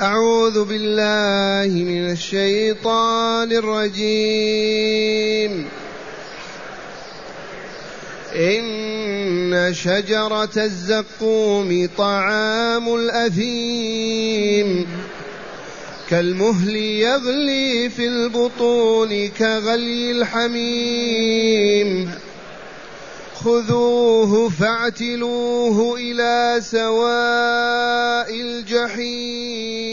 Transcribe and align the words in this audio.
أعوذ 0.00 0.64
بالله 0.64 1.84
من 1.84 2.10
الشيطان 2.10 3.52
الرجيم. 3.52 5.68
إن 8.34 9.74
شجرة 9.74 10.50
الزقوم 10.56 11.88
طعام 11.98 12.94
الأثيم. 12.94 14.86
كالمهل 16.10 16.76
يغلي 16.76 17.90
في 17.90 18.06
البطون 18.06 19.28
كغلي 19.28 20.10
الحميم. 20.10 22.10
خذوه 23.44 24.48
فاعتلوه 24.48 25.96
إلى 25.96 26.60
سواء 26.60 28.34
الجحيم 28.40 29.84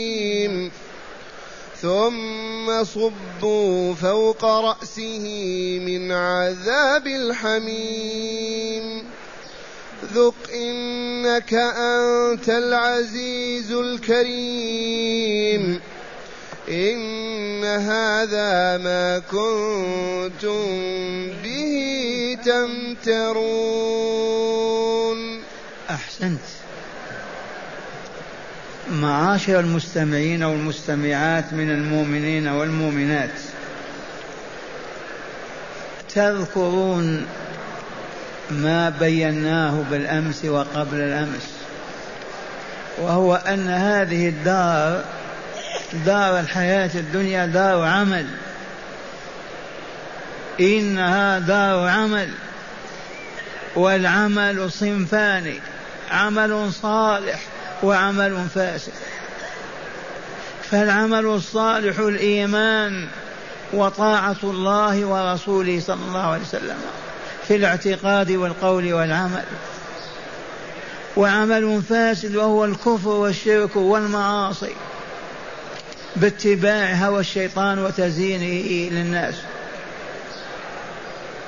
ثم 1.82 2.84
صبوا 2.84 3.94
فوق 3.94 4.46
راسه 4.46 5.26
من 5.86 6.12
عذاب 6.12 7.08
الحميم 7.08 9.04
ذق 10.14 10.50
انك 10.54 11.54
انت 11.54 12.50
العزيز 12.50 13.72
الكريم 13.72 15.18
إن 16.70 17.66
هذا 17.66 18.78
ما 18.78 19.20
كنتم 19.20 20.68
به 21.44 21.77
تمترون. 22.48 23.58
أحسنت. 25.90 26.40
معاشر 28.92 29.60
المستمعين 29.60 30.44
والمستمعات 30.44 31.54
من 31.54 31.70
المؤمنين 31.70 32.48
والمؤمنات 32.48 33.30
تذكرون 36.16 37.26
ما 38.52 38.90
بيناه 38.90 39.84
بالأمس 39.92 40.46
وقبل 40.46 40.98
الأمس 40.98 41.50
وهو 42.98 43.36
أن 43.36 43.70
هذه 43.70 44.30
الدار 44.30 45.04
دار 46.06 46.40
الحياة 46.40 46.92
الدنيا 46.96 47.46
دار 47.46 47.84
عمل. 47.84 48.26
إنها 50.60 51.40
دار 51.40 51.88
عمل. 51.88 52.30
والعمل 53.76 54.72
صنفان. 54.72 55.54
عمل 56.12 56.74
صالح 56.74 57.40
وعمل 57.84 58.48
فاسد. 58.56 58.94
فالعمل 60.72 61.26
الصالح 61.26 62.00
الإيمان 62.00 63.08
وطاعة 63.74 64.38
الله 64.44 65.06
ورسوله 65.06 65.80
صلى 65.80 66.06
الله 66.08 66.32
عليه 66.32 66.42
وسلم 66.42 66.78
في 67.48 67.56
الاعتقاد 67.56 68.32
والقول 68.32 68.94
والعمل. 68.94 69.44
وعمل 71.18 71.82
فاسد 71.90 72.36
وهو 72.36 72.66
الكفر 72.66 73.10
والشرك 73.10 73.76
والمعاصي 73.76 74.74
باتباع 76.16 76.94
هوى 76.94 77.20
الشيطان 77.20 77.80
وتزيينه 77.80 78.90
للناس. 78.96 79.36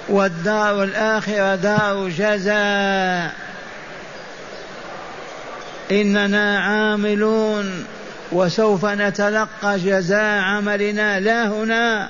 والدار 0.10 0.84
الآخرة 0.84 1.56
دار 1.56 2.10
جزاء. 2.10 3.34
إننا 5.92 6.60
عاملون 6.60 7.86
وسوف 8.32 8.86
نتلقى 8.86 9.78
جزاء 9.78 10.42
عملنا. 10.42 11.20
لا 11.20 11.48
هنا. 11.48 12.10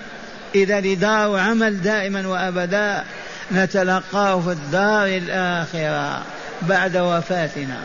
إذا 0.55 0.81
لدار 0.81 1.37
عمل 1.37 1.81
دائما 1.81 2.27
وأبدا 2.27 3.03
نتلقاه 3.51 4.39
في 4.39 4.51
الدار 4.51 5.07
الآخرة 5.07 6.21
بعد 6.61 6.97
وفاتنا. 6.97 7.81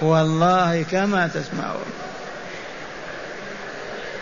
والله 0.00 0.84
كما 0.90 1.28
تسمعون. 1.34 1.92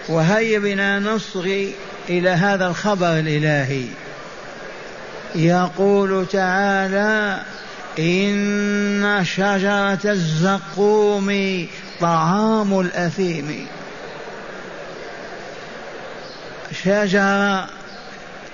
وهيا 0.08 0.58
بنا 0.58 0.98
نصغي 0.98 1.74
إلى 2.08 2.30
هذا 2.30 2.66
الخبر 2.66 3.18
الإلهي. 3.18 3.84
يقول 5.34 6.26
تعالى 6.26 7.42
إن 7.98 9.24
شجرة 9.24 10.00
الزقوم 10.04 11.66
طعام 12.00 12.80
الأثيم. 12.80 13.66
شجرة 16.84 17.68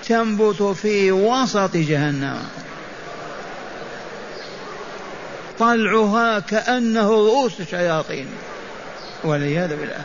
تنبت 0.09 0.63
في 0.63 1.13
وسط 1.13 1.77
جهنم. 1.77 2.39
طلعها 5.59 6.41
كأنه 6.41 7.09
رؤوس 7.09 7.61
الشياطين. 7.61 8.27
والعياذ 9.25 9.69
بالله. 9.69 10.05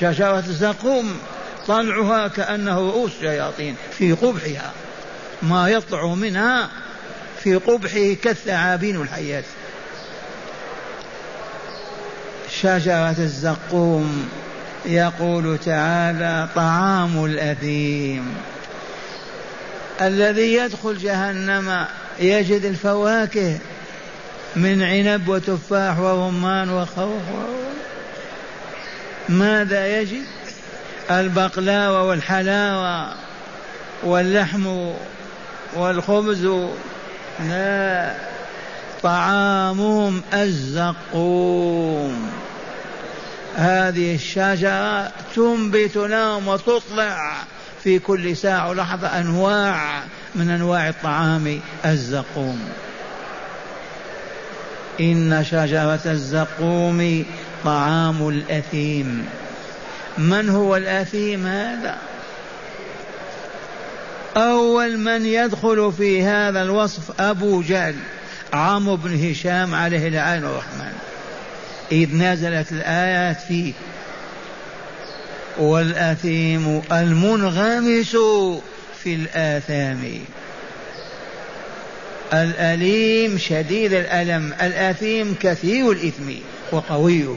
شجرة 0.00 0.38
الزقوم 0.38 1.18
طلعها 1.66 2.28
كأنه 2.28 2.78
رؤوس 2.78 3.10
شياطين 3.20 3.76
في 3.98 4.12
قبحها 4.12 4.72
ما 5.42 5.68
يطلع 5.68 6.06
منها 6.06 6.70
في 7.42 7.54
قبحه 7.54 8.14
كالثعابين 8.22 9.02
الحيات. 9.02 9.44
شجرة 12.60 13.16
الزقوم 13.18 14.28
يقول 14.86 15.58
تعالى 15.58 16.48
طعام 16.54 17.24
الأثيم. 17.24 18.34
الذي 20.00 20.54
يدخل 20.54 20.98
جهنم 20.98 21.86
يجد 22.18 22.64
الفواكه 22.64 23.58
من 24.56 24.82
عنب 24.82 25.28
وتفاح 25.28 25.98
ورمان 25.98 26.70
وخوخ 26.70 27.22
ماذا 29.28 30.00
يجد؟ 30.00 30.35
البقلاوة 31.10 32.02
والحلاوة 32.02 33.14
واللحم 34.02 34.92
والخبز. 35.76 36.48
لا 37.40 38.14
طعامهم 39.02 40.22
الزقوم. 40.34 42.30
هذه 43.56 44.14
الشجرة 44.14 45.12
تنبت 45.36 45.96
لهم 45.96 46.48
وتطلع 46.48 47.32
في 47.84 47.98
كل 47.98 48.36
ساعة 48.36 48.68
ولحظة 48.70 49.20
أنواع 49.20 50.02
من 50.34 50.50
أنواع 50.50 50.88
الطعام 50.88 51.60
الزقوم. 51.84 52.68
إن 55.00 55.44
شجرة 55.44 56.00
الزقوم 56.06 57.24
طعام 57.64 58.28
الأثيم. 58.28 59.26
من 60.18 60.48
هو 60.48 60.76
الأثيم 60.76 61.46
هذا 61.46 61.98
أول 64.36 64.98
من 64.98 65.26
يدخل 65.26 65.92
في 65.96 66.22
هذا 66.22 66.62
الوصف 66.62 67.20
أبو 67.20 67.62
جهل 67.62 67.94
عمرو 68.52 68.96
بن 68.96 69.30
هشام 69.30 69.74
عليه 69.74 70.08
العين 70.08 70.44
الرحمن. 70.44 70.92
إذ 71.92 72.16
نزلت 72.16 72.72
الآيات 72.72 73.40
فيه. 73.48 73.72
والأثيم 75.58 76.82
المنغمس 76.92 78.16
في 79.02 79.14
الآثام. 79.14 80.20
الأليم 82.32 83.38
شديد 83.38 83.92
الألم 83.92 84.52
الأثيم 84.62 85.36
كثير 85.40 85.92
الإثم 85.92 86.32
وقويه. 86.72 87.36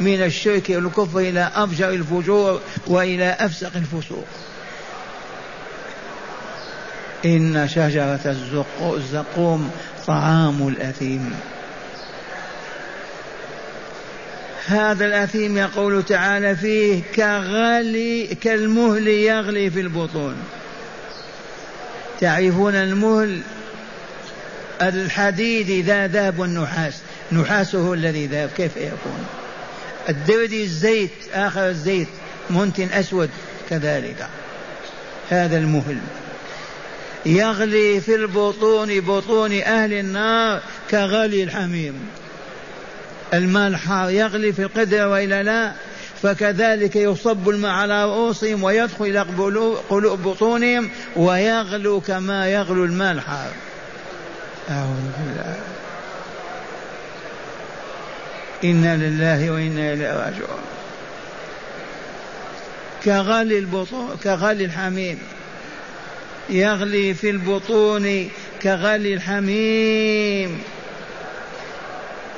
من 0.00 0.22
الشرك 0.22 0.70
والكفر 0.70 1.18
إلى 1.18 1.50
أفجر 1.54 1.88
الفجور 1.88 2.60
وإلى 2.86 3.36
أفسق 3.40 3.70
الفسوق. 3.76 4.26
إن 7.24 7.68
شجرة 7.68 8.36
الزقوم 8.82 9.70
طعام 10.06 10.68
الأثيم. 10.68 11.34
هذا 14.66 15.06
الأثيم 15.06 15.58
يقول 15.58 16.02
تعالى 16.02 16.56
فيه 16.56 17.02
كغلي 17.14 18.26
كالمهل 18.26 19.08
يغلي 19.08 19.70
في 19.70 19.80
البطون. 19.80 20.36
تعرفون 22.20 22.74
المهل؟ 22.74 23.40
الحديد 24.82 25.70
إذا 25.70 26.06
ذاب 26.06 26.38
والنحاس 26.38 26.94
نحاسه 27.32 27.92
الذي 27.92 28.26
ذاب 28.26 28.50
كيف 28.56 28.76
يكون؟ 28.76 29.39
الدردي 30.08 30.64
الزيت 30.64 31.10
آخر 31.34 31.68
الزيت 31.68 32.08
منتن 32.50 32.88
أسود 32.92 33.30
كذلك. 33.70 34.26
هذا 35.30 35.58
المهل 35.58 35.98
يغلي 37.26 38.00
في 38.00 38.14
البطون 38.14 39.00
بطون 39.00 39.60
أهل 39.60 39.92
النار 39.92 40.60
كغلي 40.90 41.42
الحميم. 41.42 41.94
الماء 43.34 43.68
الحار 43.68 44.10
يغلي 44.10 44.52
في 44.52 44.62
القدر 44.62 45.06
وإلا 45.06 45.42
لا 45.42 45.72
فكذلك 46.22 46.96
يصب 46.96 47.48
الماء 47.48 47.70
على 47.70 48.04
رؤوسهم 48.04 48.62
ويدخل 48.62 49.04
إلى 49.04 49.20
قلوب 49.90 50.22
بطونهم 50.22 50.90
ويغلو 51.16 52.00
كما 52.00 52.48
يغلو 52.48 52.84
الماء 52.84 53.12
الحار 53.12 53.50
أعوذ 54.70 55.10
بالله. 55.18 55.56
إنا 58.64 58.96
لله 58.96 59.50
وإنا 59.50 59.92
إليه 59.92 60.12
راجعون. 60.12 60.62
كغلي 63.04 63.58
البطون 63.58 64.16
كغلي 64.24 64.64
الحميم. 64.64 65.18
يغلي 66.50 67.14
في 67.14 67.30
البطون 67.30 68.28
كغلي 68.62 69.14
الحميم. 69.14 70.62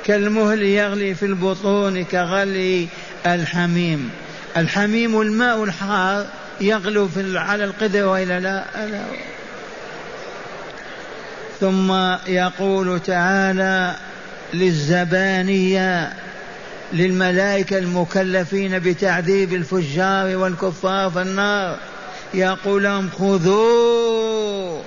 كالمهل 0.05 0.61
يغلي 0.63 1.15
في 1.15 1.25
البطون 1.25 2.03
كغلي 2.03 2.87
الحميم. 3.25 4.09
الحميم 4.57 5.21
الماء 5.21 5.63
الحار 5.63 6.25
يغلو 6.61 7.07
في 7.07 7.37
على 7.37 7.63
القدر 7.63 8.05
والا 8.05 8.39
لا 8.39 8.85
ألا 8.85 9.01
ثم 11.59 11.91
يقول 12.27 12.99
تعالى 12.99 13.95
للزبانية 14.53 16.13
للملائكة 16.93 17.77
المكلفين 17.77 18.79
بتعذيب 18.79 19.53
الفجار 19.53 20.37
والكفار 20.37 21.09
في 21.09 21.21
النار. 21.21 21.77
يقول 22.33 22.83
لهم 22.83 23.09
خذوا 23.09 24.81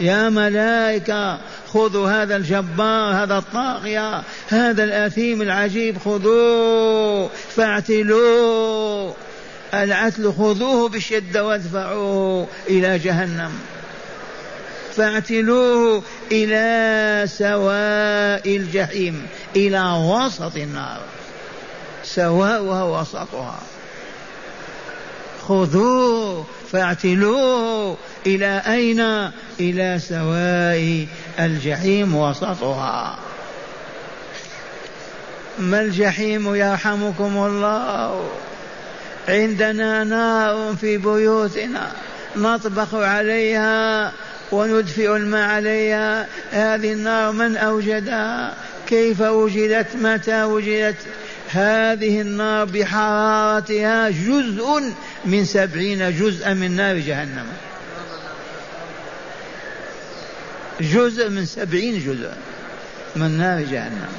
يا 0.00 0.28
ملائكة 0.28 1.38
خذوا 1.68 2.08
هذا 2.08 2.36
الجبار 2.36 3.14
هذا 3.14 3.38
الطاغية 3.38 4.22
هذا 4.48 4.84
الأثيم 4.84 5.42
العجيب 5.42 5.98
خذوه 5.98 7.30
فاعتلوه. 7.56 9.14
العتل 9.74 10.32
خذوه 10.32 10.88
بشدة 10.88 11.46
وادفعوه 11.46 12.46
إلى 12.68 12.98
جهنم. 12.98 13.52
فاعتلوه 14.96 16.02
إلى 16.32 17.26
سواء 17.26 18.56
الجحيم 18.56 19.26
إلى 19.56 19.82
وسط 20.08 20.56
النار. 20.56 21.00
سواءها 22.04 22.84
وسطها. 22.84 23.58
خذوه 25.48 26.46
فاعتلوه 26.72 27.96
إلى 28.26 28.62
أين؟ 28.66 29.00
إلى 29.60 29.98
سواء 29.98 31.06
الجحيم 31.38 32.16
وسطها. 32.16 33.18
ما 35.58 35.80
الجحيم 35.80 36.54
يرحمكم 36.54 37.36
الله؟ 37.36 38.28
عندنا 39.28 40.04
نار 40.04 40.74
في 40.80 40.98
بيوتنا 40.98 41.92
نطبخ 42.36 42.94
عليها 42.94 44.12
وندفئ 44.54 45.16
الماء 45.16 45.48
عليها 45.48 46.26
هذه 46.50 46.92
النار 46.92 47.32
من 47.32 47.56
أوجدها؟ 47.56 48.54
كيف 48.86 49.20
وجدت؟ 49.20 49.96
متى 49.96 50.44
وجدت؟ 50.44 50.96
هذه 51.48 52.20
النار 52.20 52.64
بحرارتها 52.64 54.10
جزء 54.10 54.92
من 55.24 55.44
سبعين 55.44 56.18
جزءا 56.18 56.54
من 56.54 56.76
نار 56.76 56.98
جهنم. 56.98 57.46
جزء 60.80 61.28
من 61.28 61.46
سبعين 61.46 61.98
جزء 61.98 62.30
من 63.16 63.38
نار 63.38 63.60
جهنم. 63.60 64.12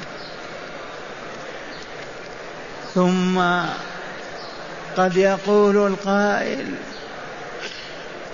ثم 2.94 3.38
قد 4.96 5.16
يقول 5.16 5.76
القائل 5.76 6.66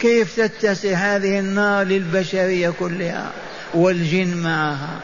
كيف 0.02 0.40
تتسع 0.40 0.94
هذه 0.94 1.38
النار 1.38 1.86
للبشرية 1.86 2.70
كلها 2.70 3.30
والجن 3.74 4.36
معها؟ 4.36 5.00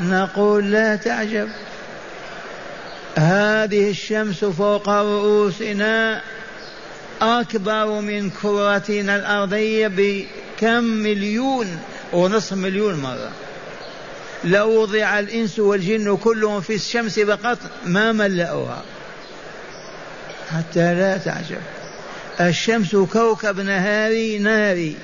نقول 0.00 0.70
لا 0.70 0.96
تعجب. 0.96 1.48
هذه 3.16 3.90
الشمس 3.90 4.44
فوق 4.44 4.88
رؤوسنا 4.88 6.22
أكبر 7.20 8.00
من 8.00 8.30
كرتنا 8.30 9.16
الأرضية 9.16 9.88
بكم 9.88 10.84
مليون 10.84 11.78
ونصف 12.12 12.52
مليون 12.52 12.94
مرة. 12.94 13.30
لو 14.44 14.82
وضع 14.82 15.18
الإنس 15.18 15.58
والجن 15.58 16.16
كلهم 16.16 16.60
في 16.60 16.74
الشمس 16.74 17.20
فقط 17.20 17.58
ما 17.84 18.12
ملأوها. 18.12 18.82
حتى 20.50 20.94
لا 20.94 21.16
تعجب. 21.16 21.62
الشمس 22.40 22.96
كوكب 22.96 23.60
نهاري 23.60 24.38
ناري. 24.38 24.96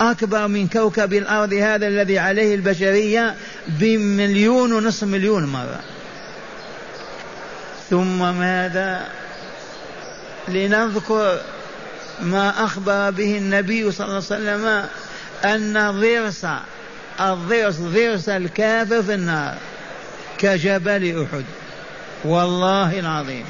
أكبر 0.00 0.48
من 0.48 0.68
كوكب 0.68 1.12
الأرض 1.12 1.52
هذا 1.52 1.86
الذي 1.86 2.18
عليه 2.18 2.54
البشرية 2.54 3.34
بمليون 3.68 4.72
ونصف 4.72 5.04
مليون 5.04 5.46
مرة. 5.46 5.80
ثم 7.90 8.38
ماذا؟ 8.38 9.08
لنذكر 10.48 11.40
ما 12.22 12.64
أخبر 12.64 13.10
به 13.10 13.38
النبي 13.38 13.92
صلى 13.92 14.06
الله 14.06 14.14
عليه 14.14 14.26
وسلم 14.26 14.88
أن 15.44 16.00
ضرس 16.00 16.46
الضرس 17.20 17.76
ضرس 17.76 18.28
الكافر 18.28 19.02
في 19.02 19.14
النار 19.14 19.54
كجبل 20.38 21.22
أحد. 21.22 21.44
والله 22.24 23.00
العظيم. 23.00 23.44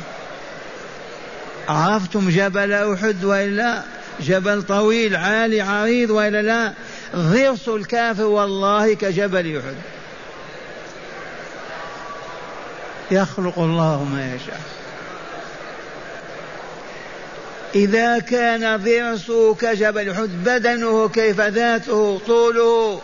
عرفتم 1.68 2.30
جبل 2.30 2.72
أحد 2.72 3.24
وإلا 3.24 3.82
جبل 4.20 4.62
طويل 4.62 5.16
عالي 5.16 5.60
عريض 5.60 6.10
وإلا 6.10 6.42
لا؟ 6.42 6.72
ضرس 7.16 7.68
الكافر 7.68 8.24
والله 8.24 8.94
كجبل 8.94 9.58
أحد. 9.58 9.74
يخلق 13.10 13.58
الله 13.58 14.04
ما 14.04 14.34
يشاء. 14.34 14.60
إذا 17.74 18.18
كان 18.18 18.76
ضرسه 18.76 19.54
كجبل 19.54 20.10
أحد 20.10 20.28
بدنه 20.44 21.08
كيف 21.08 21.40
ذاته 21.40 22.20
طوله 22.26 23.00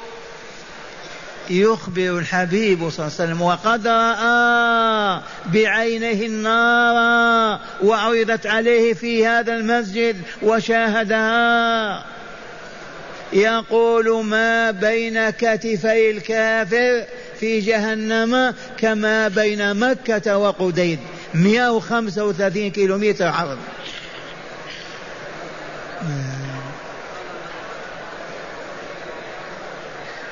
يخبر 1.50 2.18
الحبيب 2.18 2.78
صلى 2.78 3.06
الله 3.06 3.16
عليه 3.20 3.32
وسلم 3.32 3.42
وقد 3.42 3.86
رأى 3.86 5.20
بعينه 5.52 6.26
النار 6.26 7.60
وعرضت 7.82 8.46
عليه 8.46 8.94
في 8.94 9.26
هذا 9.26 9.54
المسجد 9.54 10.16
وشاهدها. 10.42 12.04
يقول 13.32 14.24
ما 14.24 14.70
بين 14.70 15.30
كتفي 15.30 16.10
الكافر 16.10 17.04
في 17.40 17.60
جهنم 17.60 18.54
كما 18.78 19.28
بين 19.28 19.74
مكة 19.76 20.38
وقديد. 20.38 20.98
135 21.34 22.70
كيلومتر 22.70 23.28
عرض. 23.28 23.58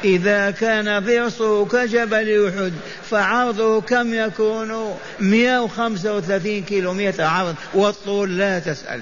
إذا 0.04 0.50
كان 0.50 1.04
ضرسه 1.04 1.64
كجبل 1.64 2.48
أحد 2.48 2.72
فعرضه 3.10 3.80
كم 3.80 4.14
يكون؟ 4.14 4.96
135 5.20 6.62
كيلومتر 6.62 7.24
عرض 7.24 7.54
والطول 7.74 8.38
لا 8.38 8.58
تسأل. 8.58 9.00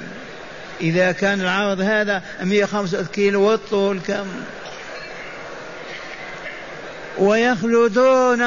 إذا 0.80 1.12
كان 1.12 1.40
العرض 1.40 1.80
هذا 1.80 2.22
135 2.42 3.06
كيلو 3.06 3.42
والطول 3.42 4.00
كم؟ 4.06 4.26
ويخلدون. 7.18 8.42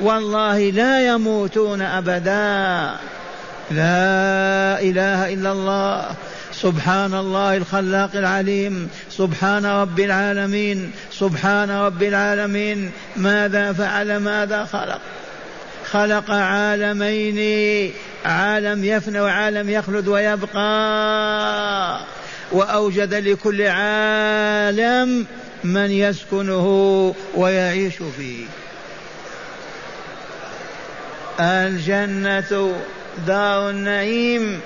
والله 0.00 0.70
لا 0.70 1.06
يموتون 1.06 1.82
أبدا. 1.82 2.96
لا 3.70 4.80
إله 4.80 5.34
إلا 5.34 5.52
الله. 5.52 6.14
سبحان 6.62 7.14
الله 7.14 7.56
الخلاق 7.56 8.10
العليم 8.14 8.88
سبحان 9.10 9.66
رب 9.66 10.00
العالمين 10.00 10.92
سبحان 11.12 11.70
رب 11.70 12.02
العالمين 12.02 12.90
ماذا 13.16 13.72
فعل 13.72 14.16
ماذا 14.16 14.64
خلق؟ 14.64 15.00
خلق 15.90 16.30
عالمين 16.30 17.92
عالم 18.24 18.84
يفنى 18.84 19.20
وعالم 19.20 19.70
يخلد 19.70 20.08
ويبقى 20.08 22.00
وأوجد 22.52 23.14
لكل 23.14 23.62
عالم 23.62 25.26
من 25.64 25.90
يسكنه 25.90 26.66
ويعيش 27.34 27.94
فيه. 28.16 28.46
الجنة 31.40 32.72
دار 33.26 33.70
النعيم. 33.70 34.60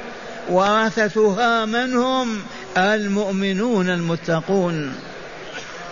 ورثتها 0.50 1.64
من 1.64 1.96
هم 1.96 2.38
المؤمنون 2.76 3.88
المتقون 3.88 4.94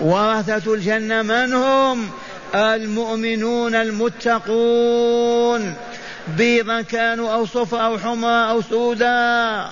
ورثة 0.01 0.75
الجنة 0.75 1.23
من 1.23 1.53
هم 1.53 2.11
المؤمنون 2.55 3.75
المتقون 3.75 5.75
بيضا 6.37 6.83
كانوا 6.83 7.35
أو 7.35 7.47
صفرا 7.47 7.81
أو 7.81 7.99
حمرا 7.99 8.51
أو 8.51 8.63
سودا 8.63 9.67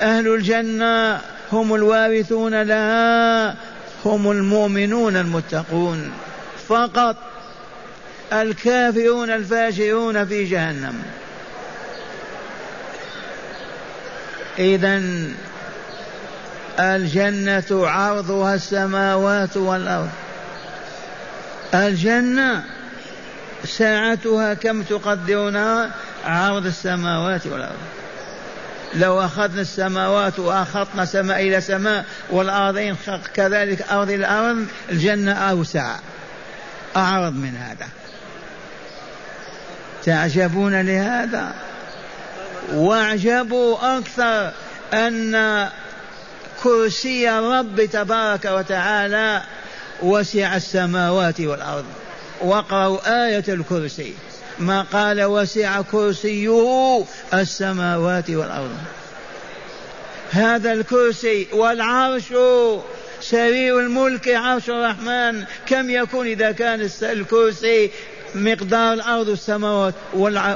أهل 0.00 0.34
الجنة 0.34 1.20
هم 1.52 1.74
الوارثون 1.74 2.62
لها 2.62 3.56
هم 4.04 4.30
المؤمنون 4.30 5.16
المتقون 5.16 6.12
فقط 6.68 7.16
الكافرون 8.32 9.30
الفاجرون 9.30 10.26
في 10.26 10.44
جهنم 10.44 11.02
إذا 14.58 15.02
الجنة 16.78 17.88
عرضها 17.88 18.54
السماوات 18.54 19.56
والأرض. 19.56 20.10
الجنة 21.74 22.64
ساعتها 23.64 24.54
كم 24.54 24.82
تقدرونها 24.82 25.90
عرض 26.24 26.66
السماوات 26.66 27.46
والأرض. 27.46 27.78
لو 28.94 29.20
أخذنا 29.20 29.60
السماوات 29.60 30.38
وأخذنا 30.38 31.04
سماء 31.04 31.40
إلى 31.40 31.60
سماء 31.60 32.04
والأرضين 32.30 32.96
كذلك 33.34 33.92
أرض 33.92 34.10
إلى 34.10 34.26
أرض 34.26 34.66
الجنة 34.90 35.32
أوسع. 35.32 35.96
أعرض 36.96 37.32
من 37.32 37.56
هذا. 37.56 37.88
تعجبون 40.04 40.80
لهذا؟ 40.80 41.52
واعجبوا 42.72 43.98
أكثر 43.98 44.52
أن 44.92 45.68
كرسي 46.62 47.30
الرب 47.30 47.84
تبارك 47.84 48.44
وتعالى 48.44 49.42
وسع 50.02 50.56
السماوات 50.56 51.40
والأرض. 51.40 51.84
واقرأوا 52.40 53.26
آية 53.26 53.44
الكرسي. 53.48 54.14
ما 54.58 54.82
قال 54.82 55.24
وسع 55.24 55.82
كرسيه 55.82 57.04
السماوات 57.34 58.30
والأرض. 58.30 58.76
هذا 60.30 60.72
الكرسي 60.72 61.46
والعرش 61.52 62.34
سرير 63.20 63.80
الملك 63.80 64.28
عرش 64.28 64.70
الرحمن. 64.70 65.44
كم 65.66 65.90
يكون 65.90 66.26
إذا 66.26 66.52
كان 66.52 66.90
الكرسي 67.02 67.90
مقدار 68.34 68.92
الأرض 68.92 69.28
والسماوات 69.28 69.94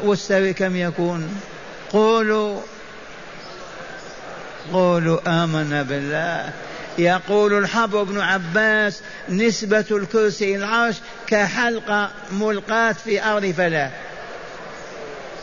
والسرير 0.05 0.53
كم 0.53 0.77
يكون؟ 0.77 1.41
قولوا 1.93 2.61
قولوا 4.73 5.45
آمنا 5.45 5.83
بالله. 5.83 6.53
يقول 6.99 7.59
الحبر 7.59 8.03
بن 8.03 8.21
عباس 8.21 9.01
نسبة 9.29 9.85
الكرسي 9.91 10.57
العرش 10.57 10.97
كحلقة 11.27 12.11
ملقاة 12.33 12.93
في 12.93 13.25
أرض 13.25 13.55
فلاة 13.57 13.91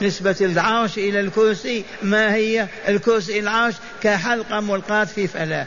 نسبة 0.01 0.35
العرش 0.41 0.97
إلى 0.97 1.19
الكرسي 1.19 1.85
ما 2.03 2.33
هي؟ 2.33 2.67
الكرسي 2.87 3.39
العرش 3.39 3.75
كحلقة 4.03 4.59
ملقاة 4.59 5.03
في 5.03 5.27
فلاة 5.27 5.65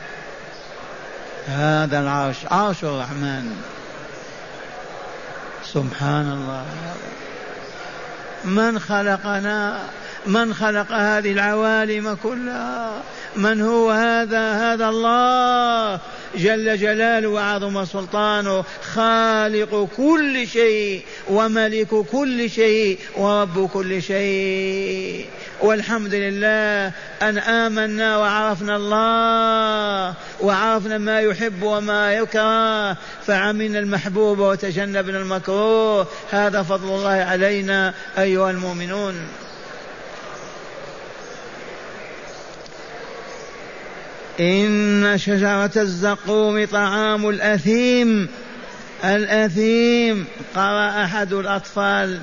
هذا 1.48 2.00
العرش 2.00 2.36
عرش 2.50 2.84
الرحمن. 2.84 3.56
سبحان 5.64 6.32
الله. 6.32 6.64
من 8.44 8.78
خلقنا؟ 8.78 9.80
من 10.26 10.54
خلق 10.54 10.92
هذه 10.92 11.32
العوالم 11.32 12.18
كلها؟ 12.22 13.02
من 13.36 13.60
هو 13.60 13.90
هذا؟ 13.90 14.52
هذا 14.52 14.88
الله. 14.88 16.00
جل 16.36 16.76
جلاله 16.76 17.28
وعظم 17.28 17.84
سلطانه 17.84 18.64
خالق 18.94 19.88
كل 19.96 20.46
شيء 20.48 21.02
وملك 21.28 21.88
كل 22.12 22.50
شيء 22.50 22.98
ورب 23.16 23.68
كل 23.68 24.02
شيء. 24.02 25.26
والحمد 25.60 26.14
لله 26.14 26.92
أن 27.22 27.38
آمنا 27.38 28.18
وعرفنا 28.18 28.76
الله 28.76 30.14
وعرفنا 30.40 30.98
ما 30.98 31.20
يحب 31.20 31.62
وما 31.62 32.14
يكره. 32.14 32.96
فعملنا 33.26 33.78
المحبوب 33.78 34.38
وتجنبنا 34.38 35.18
المكروه. 35.18 36.06
هذا 36.30 36.62
فضل 36.62 36.88
الله 36.88 37.10
علينا 37.10 37.94
أيها 38.18 38.50
المؤمنون. 38.50 39.14
إن 44.40 45.18
شجرة 45.18 45.70
الزقوم 45.76 46.64
طعام 46.64 47.28
الأثيم 47.28 48.28
الأثيم. 49.04 50.26
قرأ 50.54 51.04
أحد 51.04 51.32
الأطفال 51.32 52.20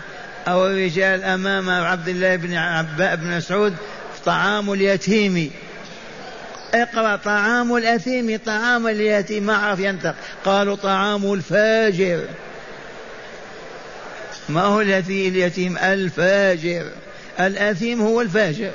أو 0.48 0.68
الرجال 0.68 1.24
أمام 1.24 1.70
عبد 1.70 2.08
الله 2.08 2.36
بن 2.36 2.54
عباء 2.54 3.16
بن 3.16 3.38
مسعود 3.38 3.74
طعام 4.26 4.74
اليتيم. 4.74 5.52
اقرأ 6.74 7.16
طعام 7.16 7.76
الأثيم 7.76 8.40
طعام 8.46 8.88
اليتيم 8.88 9.44
ما 9.44 9.56
عرف 9.56 9.80
ينطق. 9.80 10.16
قالوا 10.46 10.76
طعام 10.76 11.34
الفاجر. 11.34 12.22
ما 14.50 14.62
هو 14.62 14.82
اليتيم؟ 14.82 15.78
الفاجر. 15.78 16.86
الأثيم 17.40 18.02
هو 18.02 18.22
الفاجر. 18.22 18.72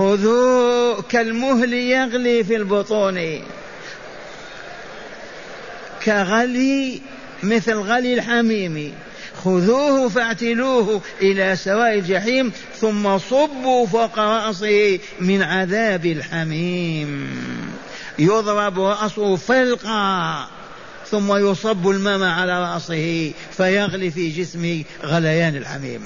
خذوه 0.00 1.02
كالمهل 1.02 1.72
يغلي 1.72 2.44
في 2.44 2.56
البطون. 2.56 3.42
كغلي 6.04 7.00
مثل 7.42 7.74
غلي 7.74 8.14
الحميم. 8.14 8.94
خذوه 9.44 10.08
فاعتلوه 10.08 11.00
إلى 11.22 11.56
سواء 11.56 11.94
الجحيم 11.94 12.52
ثم 12.76 13.18
صبوا 13.18 13.86
فوق 13.86 14.18
رأسه 14.18 14.98
من 15.20 15.42
عذاب 15.42 16.06
الحميم. 16.06 17.30
يضرب 18.18 18.80
رأسه 18.80 19.36
فلقا 19.36 20.46
ثم 21.10 21.36
يصب 21.36 21.88
الماء 21.88 22.22
على 22.22 22.62
رأسه 22.62 23.32
فيغلي 23.56 24.10
في 24.10 24.28
جسمه 24.28 24.84
غليان 25.04 25.56
الحميم. 25.56 26.02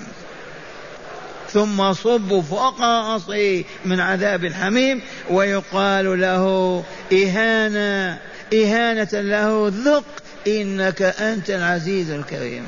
ثم 1.54 1.92
صب 1.92 2.40
فوق 2.50 2.80
رأسه 2.80 3.64
من 3.84 4.00
عذاب 4.00 4.44
الحميم 4.44 5.00
ويقال 5.30 6.20
له 6.20 6.84
إهانة 7.12 8.18
إهانة 8.54 9.08
له 9.12 9.72
ذق 9.84 10.04
إنك 10.46 11.02
أنت 11.02 11.50
العزيز 11.50 12.10
الكريم. 12.10 12.66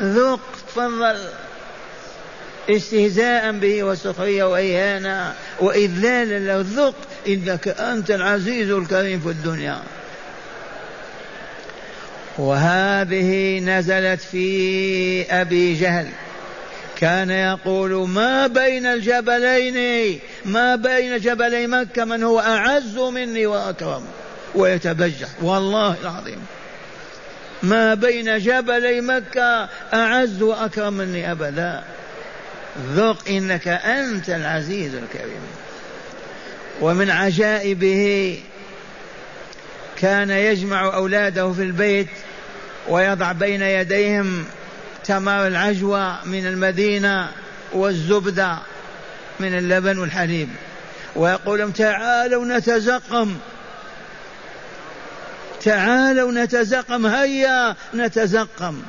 ذق 0.00 0.40
تفضل. 0.68 1.16
استهزاء 2.70 3.52
به 3.52 3.82
وسخرية 3.82 4.44
وإهانة 4.44 5.32
وإذلالا 5.60 6.38
له 6.38 6.64
ذق 6.76 6.94
إنك 7.28 7.68
أنت 7.68 8.10
العزيز 8.10 8.70
الكريم 8.70 9.20
في 9.20 9.28
الدنيا. 9.28 9.78
وهذه 12.38 13.60
نزلت 13.60 14.20
في 14.20 15.26
أبي 15.30 15.74
جهل. 15.74 16.06
كان 16.96 17.30
يقول 17.30 18.08
ما 18.08 18.46
بين 18.46 18.86
الجبلين 18.86 20.20
ما 20.44 20.76
بين 20.76 21.18
جبلي 21.18 21.66
مكة 21.66 22.04
من 22.04 22.22
هو 22.22 22.40
أعز 22.40 22.98
مني 22.98 23.46
وأكرم 23.46 24.04
ويتبجح. 24.54 25.28
والله 25.42 25.96
العظيم. 26.02 26.46
ما 27.62 27.94
بين 27.94 28.38
جبلي 28.38 29.00
مكة 29.00 29.68
أعز 29.94 30.42
وأكرم 30.42 30.92
مني 30.92 31.32
أبدا. 31.32 31.84
ذق 32.94 33.28
إنك 33.28 33.68
أنت 33.68 34.30
العزيز 34.30 34.94
الكريم. 34.94 35.42
ومن 36.80 37.10
عجائبه 37.10 38.40
كان 40.00 40.30
يجمع 40.30 40.94
أولاده 40.94 41.52
في 41.52 41.62
البيت 41.62 42.08
ويضع 42.88 43.32
بين 43.32 43.62
يديهم 43.62 44.44
تمر 45.06 45.46
العجوة 45.46 46.24
من 46.24 46.46
المدينة 46.46 47.28
والزبدة 47.72 48.58
من 49.40 49.58
اللبن 49.58 49.98
والحليب. 49.98 50.48
ويقول 51.16 51.58
لهم 51.58 51.70
تعالوا 51.70 52.44
نتزقم. 52.44 53.36
تعالوا 55.62 56.32
نتزقم 56.32 57.06
هيا 57.06 57.76
نتزقم. 57.94 58.82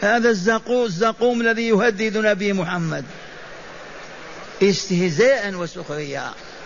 هذا 0.00 0.28
الزقوم 0.28 0.84
الزقوم 0.84 1.40
الذي 1.40 1.68
يهدد 1.68 2.16
نبي 2.16 2.52
محمد. 2.52 3.04
استهزاء 4.62 5.54
وسخرية 5.54 6.24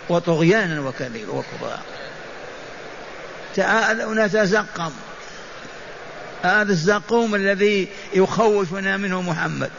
وطغيانا 0.09 0.81
وكبرا 1.29 1.81
تعالوا 3.55 4.27
نتزقم. 4.27 4.93
هذا 6.43 6.73
الزقوم 6.73 7.35
الذي 7.35 7.89
يخوفنا 8.15 8.97
منه 8.97 9.23
محمد. 9.23 9.71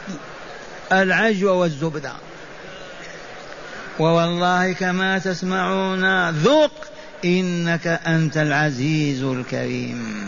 العجوة 0.92 1.52
والزبدة. 1.52 2.12
ووالله 3.98 4.72
كما 4.72 5.18
تسمعون 5.18 6.30
ذق 6.30 6.84
إنك 7.24 7.86
أنت 7.86 8.36
العزيز 8.36 9.22
الكريم. 9.22 10.24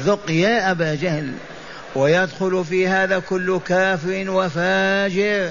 ذق 0.00 0.30
يا 0.30 0.70
أبا 0.70 0.94
جهل 0.94 1.32
ويدخل 1.94 2.64
في 2.68 2.88
هذا 2.88 3.18
كل 3.18 3.60
كافر 3.66 4.24
وفاجر 4.30 5.50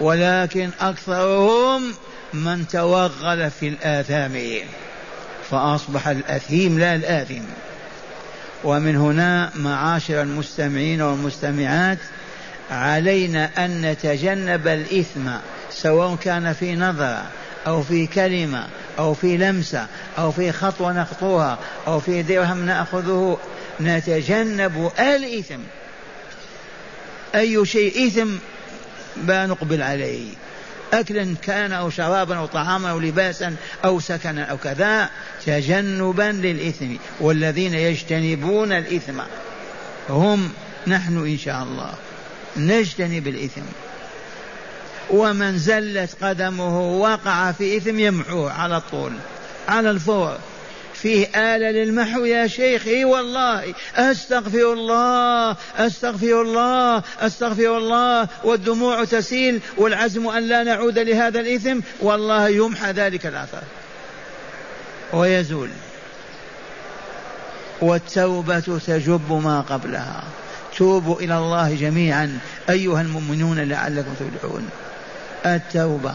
ولكن 0.00 0.70
أكثرهم 0.80 1.94
من 2.34 2.68
توغل 2.68 3.50
في 3.50 3.68
الآثام 3.68 4.38
فأصبح 5.50 6.08
الأثيم 6.08 6.78
لا 6.78 6.94
الآثم. 6.94 7.42
ومن 8.64 8.96
هنا 8.96 9.50
معاشر 9.54 10.22
المستمعين 10.22 11.02
والمستمعات 11.02 11.98
علينا 12.70 13.50
أن 13.58 13.82
نتجنب 13.82 14.68
الإثم 14.68 15.30
سواء 15.70 16.16
كان 16.16 16.52
في 16.52 16.76
نظرة 16.76 17.22
أو 17.66 17.82
في 17.82 18.06
كلمة 18.06 18.66
أو 18.98 19.14
في 19.14 19.36
لمسة 19.36 19.86
أو 20.18 20.32
في 20.32 20.52
خطوة 20.52 20.92
نخطوها 20.92 21.58
أو 21.86 22.00
في 22.00 22.22
درهم 22.22 22.66
نأخذه. 22.66 23.38
نتجنب 23.80 24.90
الإثم. 25.00 25.60
أي 27.34 27.66
شيء 27.66 28.06
إثم 28.06 28.30
ما 29.16 29.46
نقبل 29.46 29.82
عليه. 29.82 30.28
أكلا 30.92 31.34
كان 31.42 31.72
أو 31.72 31.90
شرابا 31.90 32.36
أو 32.36 32.46
طعاما 32.46 32.90
أو 32.90 32.98
لباسا 32.98 33.56
أو 33.84 34.00
سكنا 34.00 34.44
أو 34.44 34.56
كذا 34.56 35.10
تجنبا 35.46 36.22
للإثم 36.22 36.96
والذين 37.20 37.74
يجتنبون 37.74 38.72
الإثم. 38.72 39.20
هم 40.10 40.52
نحن 40.86 41.18
إن 41.18 41.38
شاء 41.38 41.62
الله 41.62 41.94
نجتنب 42.56 43.28
الإثم. 43.28 43.62
ومن 45.10 45.58
زلت 45.58 46.24
قدمه 46.24 46.80
وقع 46.80 47.52
في 47.52 47.76
إثم 47.76 47.98
يمحوه 47.98 48.52
على 48.52 48.80
طول 48.80 49.12
على 49.68 49.90
الفور. 49.90 50.38
فيه 51.02 51.26
آلة 51.26 51.70
للمحو 51.70 52.24
يا 52.24 52.46
شيخ. 52.46 52.86
إي 52.86 53.04
والله. 53.04 53.74
أستغفر 53.96 54.72
الله. 54.72 55.56
أستغفر 55.76 56.42
الله. 56.42 57.02
أستغفر 57.20 57.78
الله. 57.78 58.28
والدموع 58.44 59.04
تسيل 59.04 59.60
والعزم 59.76 60.28
أن 60.28 60.42
لا 60.42 60.62
نعود 60.62 60.98
لهذا 60.98 61.40
الإثم. 61.40 61.80
والله 62.00 62.48
يمحى 62.48 62.90
ذلك 62.92 63.26
الاثر 63.26 63.62
ويزول. 65.12 65.68
والتوبة 67.80 68.80
تجب 68.86 69.32
ما 69.44 69.60
قبلها. 69.60 70.24
توبوا 70.76 71.20
إلى 71.20 71.38
الله 71.38 71.74
جميعا. 71.74 72.38
أيها 72.70 73.00
المؤمنون 73.00 73.58
لعلكم 73.58 74.14
تفلحون. 74.20 74.68
التوبة. 75.46 76.14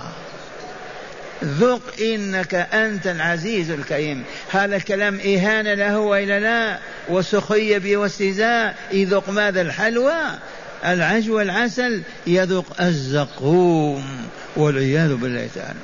ذق 1.44 1.82
إنك 2.02 2.56
أنت 2.56 3.08
العزيز 3.08 3.72
الكريم. 3.72 4.24
هذا 4.52 4.76
الكلام 4.76 5.20
إهانة 5.20 5.74
له 5.74 6.00
وإلا 6.00 6.40
لا 6.40 6.80
وسخرية 7.10 7.78
به 7.78 7.98
واستهزاء. 7.98 8.76
يذوق 8.92 9.30
ماذا؟ 9.30 9.62
الحلوى. 9.62 10.22
العجو 10.86 11.38
والعسل 11.38 12.02
يذوق 12.28 12.82
الزقوم 12.82 14.04
والعياذ 14.56 15.16
بالله 15.16 15.50
تعالى. 15.56 15.80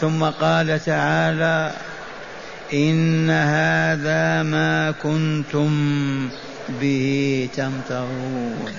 ثم 0.00 0.24
قال 0.24 0.84
تعالى 0.84 1.72
إن 2.72 3.30
هذا 3.30 4.42
ما 4.42 4.94
كنتم 5.02 5.70
به 6.68 7.48
تمترون. 7.56 8.72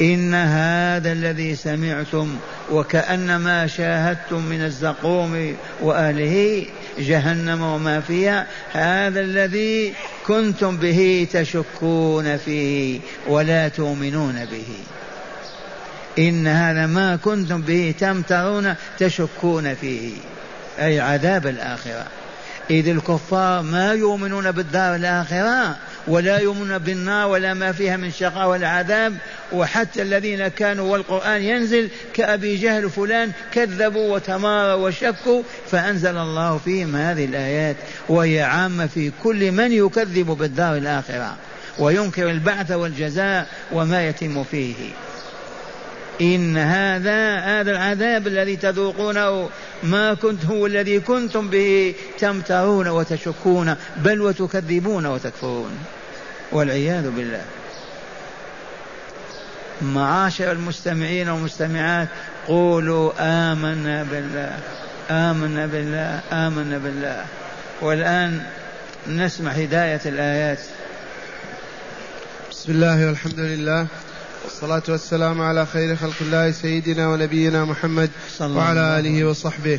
إن 0.00 0.34
هذا 0.34 1.12
الذي 1.12 1.56
سمعتم 1.56 2.36
وكأنما 2.70 3.66
شاهدتم 3.66 4.42
من 4.42 4.64
الزقوم 4.64 5.56
وأهله 5.80 6.66
جهنم 6.98 7.62
وما 7.62 8.00
فيها 8.00 8.46
هذا 8.72 9.20
الذي 9.20 9.94
كنتم 10.26 10.76
به 10.76 11.28
تشكون 11.32 12.36
فيه 12.36 13.00
ولا 13.28 13.68
تؤمنون 13.68 14.44
به. 14.44 14.66
إن 16.18 16.46
هذا 16.46 16.86
ما 16.86 17.16
كنتم 17.16 17.62
به 17.62 17.94
تمترون 18.00 18.74
تشكون 18.98 19.74
فيه 19.74 20.12
أي 20.78 21.00
عذاب 21.00 21.46
الآخرة. 21.46 22.06
إذ 22.70 22.88
الكفار 22.88 23.62
ما 23.62 23.92
يؤمنون 23.92 24.50
بالدار 24.50 24.94
الآخرة 24.94 25.76
ولا 26.10 26.38
يؤمنون 26.38 26.78
بالنار 26.78 27.28
ولا 27.28 27.54
ما 27.54 27.72
فيها 27.72 27.96
من 27.96 28.10
شقاء 28.10 28.48
ولا 28.48 28.68
عذاب 28.68 29.16
وحتى 29.52 30.02
الذين 30.02 30.48
كانوا 30.48 30.92
والقرآن 30.92 31.42
ينزل 31.42 31.88
كأبي 32.14 32.56
جهل 32.56 32.90
فلان 32.90 33.32
كذبوا 33.52 34.14
وتماروا 34.14 34.88
وشكوا 34.88 35.42
فأنزل 35.70 36.18
الله 36.18 36.58
فيهم 36.58 36.96
هذه 36.96 37.24
الآيات 37.24 37.76
وهي 38.08 38.42
عامة 38.42 38.86
في 38.86 39.12
كل 39.22 39.52
من 39.52 39.72
يكذب 39.72 40.26
بالدار 40.26 40.76
الآخرة 40.76 41.36
وينكر 41.78 42.30
البعث 42.30 42.70
والجزاء 42.70 43.46
وما 43.72 44.08
يتم 44.08 44.44
فيه. 44.44 44.74
إن 46.20 46.56
هذا 46.56 47.38
هذا 47.38 47.70
العذاب 47.70 48.26
الذي 48.26 48.56
تذوقونه 48.56 49.48
ما 49.82 50.14
كنت 50.14 50.44
هو 50.44 50.66
الذي 50.66 51.00
كنتم 51.00 51.48
به 51.48 51.94
تمترون 52.18 52.88
وتشكون 52.88 53.74
بل 53.96 54.20
وتكذبون 54.20 55.06
وتكفرون. 55.06 55.70
والعياذ 56.52 57.10
بالله. 57.10 57.42
معاشر 59.82 60.52
المستمعين 60.52 61.28
والمستمعات 61.28 62.08
قولوا 62.48 63.12
آمنا 63.20 64.02
بالله 64.02 64.58
آمنا 65.10 65.66
بالله 65.66 66.20
آمنا 66.32 66.78
بالله. 66.78 67.24
والآن 67.80 68.42
نسمع 69.08 69.50
هداية 69.50 70.00
الآيات. 70.06 70.58
بسم 72.50 72.72
الله 72.72 73.06
والحمد 73.06 73.40
لله 73.40 73.86
والصلاة 74.44 74.82
والسلام 74.88 75.40
على 75.40 75.66
خير 75.66 75.96
خلق 75.96 76.16
الله 76.20 76.50
سيدنا 76.50 77.08
ونبينا 77.08 77.64
محمد 77.64 78.10
وعلى 78.40 78.98
آله 78.98 79.24
وصحبه. 79.24 79.78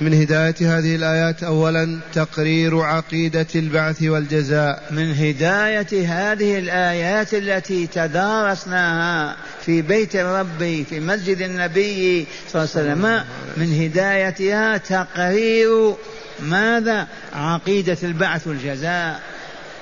من 0.00 0.14
هداية 0.14 0.78
هذه 0.78 0.96
الآيات 0.96 1.42
أولا 1.42 1.98
تقرير 2.14 2.80
عقيدة 2.80 3.46
البعث 3.54 4.02
والجزاء. 4.02 4.82
من 4.90 5.14
هداية 5.14 6.06
هذه 6.08 6.58
الآيات 6.58 7.34
التي 7.34 7.86
تدارسناها 7.86 9.36
في 9.64 9.82
بيت 9.82 10.16
ربي 10.16 10.84
في 10.84 11.00
مسجد 11.00 11.40
النبي 11.40 12.26
صلى 12.48 12.64
الله 12.64 12.74
عليه 12.76 12.92
وسلم 12.92 13.24
من 13.56 13.82
هدايتها 13.82 14.76
تقرير 14.76 15.94
ماذا؟ 16.42 17.06
عقيدة 17.32 17.98
البعث 18.02 18.46
والجزاء. 18.46 19.20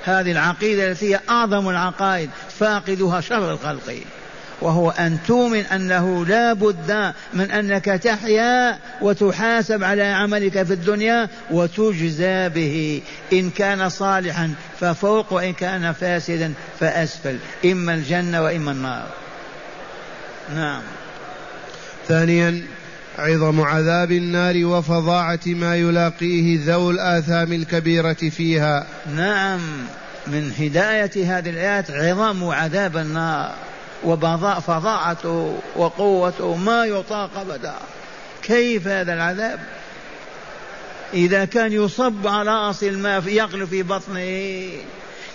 هذه 0.03 0.31
العقيدة 0.31 0.91
التي 0.91 1.15
هي 1.15 1.19
أعظم 1.29 1.69
العقائد 1.69 2.29
فاقدها 2.59 3.21
شر 3.21 3.51
الخلق. 3.51 3.95
وهو 4.61 4.89
أن 4.89 5.17
تؤمن 5.27 5.59
أنه 5.59 6.25
لا 6.25 6.53
بد 6.53 7.13
من 7.33 7.51
أنك 7.51 7.85
تحيا 7.85 8.77
وتحاسب 9.01 9.83
على 9.83 10.03
عملك 10.03 10.63
في 10.63 10.73
الدنيا 10.73 11.29
وتجزى 11.51 12.49
به. 12.49 13.01
إن 13.33 13.49
كان 13.49 13.89
صالحا 13.89 14.53
ففوق 14.79 15.33
وإن 15.33 15.53
كان 15.53 15.93
فاسدا 15.93 16.53
فأسفل. 16.79 17.37
إما 17.65 17.93
الجنة 17.93 18.43
وإما 18.43 18.71
النار. 18.71 19.07
نعم. 20.55 20.81
ثانيا 22.07 22.63
عظم 23.17 23.61
عذاب 23.61 24.11
النار 24.11 24.65
وفظاعة 24.65 25.39
ما 25.45 25.75
يلاقيه 25.75 26.59
ذو 26.65 26.91
الآثام 26.91 27.53
الكبيرة 27.53 28.13
فيها. 28.13 28.87
نعم. 29.15 29.61
من 30.27 30.51
هداية 30.59 31.37
هذه 31.37 31.49
الآيات 31.49 31.91
عظم 31.91 32.43
عذاب 32.43 32.97
النار. 32.97 33.55
وفظاعته 34.03 35.59
وقوته 35.75 36.55
ما 36.55 36.85
يطاق 36.85 37.29
أبدا. 37.37 37.73
كيف 38.43 38.87
هذا 38.87 39.13
العذاب؟ 39.13 39.59
إذا 41.13 41.45
كان 41.45 41.71
يصب 41.71 42.27
على 42.27 42.67
رأس 42.67 42.83
الماء 42.83 43.27
يغلو 43.27 43.67
في 43.67 43.83
بطنه. 43.83 44.69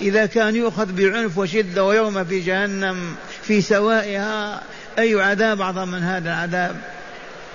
إذا 0.00 0.26
كان 0.26 0.56
يؤخذ 0.56 0.92
بعنف 0.92 1.38
وشدة 1.38 1.84
ويوم 1.84 2.24
في 2.24 2.40
جهنم 2.40 3.14
في 3.42 3.60
سوائها 3.60 4.62
أي 4.98 5.22
عذاب 5.22 5.60
أعظم 5.60 5.88
من 5.88 6.02
هذا 6.02 6.28
العذاب؟ 6.28 6.76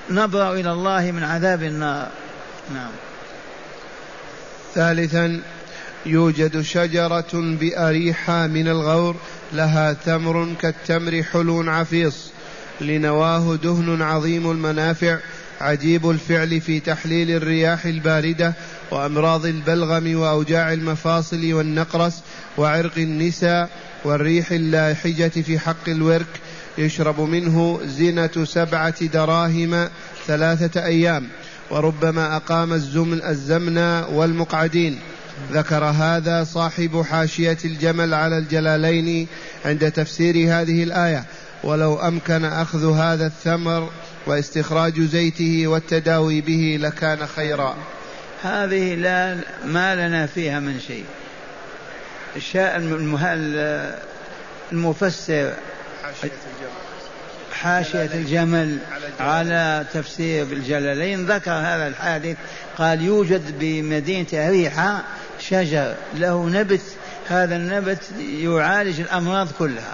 نبرأ 0.10 0.54
إلى 0.54 0.72
الله 0.72 1.12
من 1.12 1.24
عذاب 1.24 1.64
النار. 1.64 2.08
نعم. 2.74 2.92
ثالثا 4.76 5.42
يوجد 6.06 6.62
شجرة 6.62 7.32
بأريحة 7.34 8.48
من 8.48 8.68
الغور 8.68 9.16
لها 9.54 9.94
تمر 9.94 10.54
كالتمر 10.62 11.24
حلو 11.24 11.72
عفيص 11.72 12.32
لنواه 12.82 13.56
دهن 13.56 14.02
عظيم 14.02 14.52
المنافع 14.52 15.18
عجيب 15.62 16.10
الفعل 16.10 16.62
في 16.62 16.80
تحليل 16.80 17.32
الرياح 17.32 17.86
الباردة 17.86 18.54
وأمراض 18.92 19.46
البلغم 19.46 20.20
وأوجاع 20.20 20.74
المفاصل 20.74 21.54
والنقرس 21.54 22.22
وعرق 22.58 22.98
النساء 22.98 23.70
والريح 24.04 24.52
اللاحجة 24.52 25.42
في 25.42 25.60
حق 25.60 25.90
الورك 25.90 26.40
يشرب 26.78 27.20
منه 27.20 27.80
زنة 27.86 28.46
سبعة 28.46 29.06
دراهم 29.06 29.90
ثلاثة 30.28 30.86
أيام 30.86 31.28
وربما 31.72 32.36
أقام 32.36 32.74
الزمن 32.74 33.22
الزمن 33.24 33.78
والمقعدين. 34.12 35.00
ذكر 35.52 35.84
هذا 35.84 36.44
صاحب 36.44 37.06
حاشية 37.10 37.58
الجمل 37.66 38.14
على 38.14 38.38
الجلالين 38.38 39.28
عند 39.66 39.92
تفسير 39.92 40.36
هذه 40.36 40.84
الآية. 40.84 41.24
ولو 41.64 41.96
أمكن 41.96 42.46
أخذ 42.46 42.94
هذا 42.98 43.28
الثمر 43.28 43.90
واستخراج 44.28 45.02
زيته 45.02 45.68
والتداوي 45.68 46.42
به 46.42 46.78
لكان 46.82 47.28
خيرا. 47.28 47.76
هذه 48.44 48.96
لا 48.96 49.38
ما 49.66 49.96
لنا 49.96 50.26
فيها 50.26 50.60
من 50.60 50.80
شيء. 50.80 51.06
شاء 52.40 52.78
المفسر 54.72 55.54
حاشية 57.54 58.10
الجمل 58.14 58.78
على 59.20 59.86
تفسير 59.94 60.46
بالجلالين 60.46 61.26
ذكر 61.26 61.52
هذا 61.52 61.88
الحادث 61.88 62.38
قال 62.78 63.02
يوجد 63.02 63.60
بمدينة 63.60 64.28
أريحة 64.34 65.04
شجر 65.50 65.96
له 66.16 66.50
نبت 66.50 66.82
هذا 67.28 67.56
النبت 67.56 68.02
يعالج 68.42 69.00
الأمراض 69.00 69.48
كلها. 69.60 69.94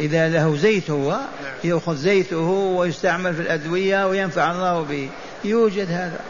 إذا 0.00 0.28
له 0.28 0.56
زيت 0.56 0.90
هو 0.90 1.10
نعم. 1.10 1.54
يأخذ 1.64 1.96
زيته 1.96 2.36
ويستعمل 2.76 3.34
في 3.34 3.40
الأدوية 3.40 4.06
وينفع 4.06 4.50
الله 4.52 4.82
به. 4.82 5.08
يوجد 5.44 5.90
هذا. 5.90 6.20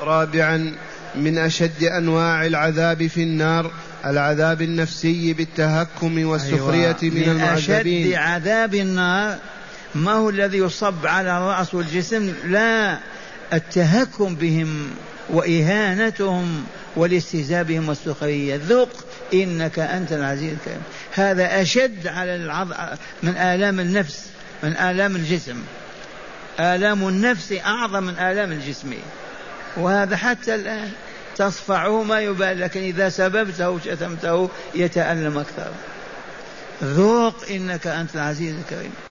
رابعا 0.00 0.74
من 1.14 1.38
أشد 1.38 1.82
أنواع 1.82 2.46
العذاب 2.46 3.06
في 3.06 3.22
النار 3.22 3.70
العذاب 4.06 4.62
النفسي 4.62 5.32
بالتهكم 5.32 6.26
والسخرية 6.26 6.96
أيوة. 7.02 7.14
من, 7.14 7.20
من 7.20 7.28
المعذبين. 7.28 8.06
أشد 8.06 8.14
عذاب 8.14 8.74
النار 8.74 9.38
ما 9.94 10.12
هو 10.12 10.30
الذي 10.30 10.58
يصب 10.58 11.06
على 11.06 11.38
الرأس 11.38 11.74
والجسم؟ 11.74 12.34
لا 12.44 12.98
التهكم 13.52 14.34
بهم 14.34 14.90
وإهانتهم 15.30 16.64
والاستهزاء 16.96 17.62
بهم 17.62 17.88
والسخرية. 17.88 18.60
ذق 18.68 19.04
إنك 19.34 19.78
أنت 19.78 20.12
العزيز 20.12 20.52
الكريم. 20.52 20.82
هذا 21.12 21.62
أشد 21.62 22.06
على 22.06 22.36
العض... 22.36 22.68
من 23.22 23.36
آلام 23.36 23.80
النفس 23.80 24.26
من 24.62 24.76
آلام 24.76 25.16
الجسم. 25.16 25.62
آلام 26.60 27.08
النفس 27.08 27.52
أعظم 27.52 28.02
من 28.02 28.18
آلام 28.18 28.52
الجسم. 28.52 28.94
وهذا 29.76 30.16
حتى 30.16 30.54
الآن. 30.54 30.90
تصفعه 31.36 32.02
ما 32.02 32.20
يبال 32.20 32.60
لكن 32.60 32.80
إذا 32.80 33.08
سببته 33.08 33.70
وشتمته 33.70 34.50
يتألم 34.74 35.38
أكثر. 35.38 35.70
ذوق 36.84 37.34
إنك 37.50 37.86
أنت 37.86 38.14
العزيز 38.14 38.54
الكريم. 38.54 38.94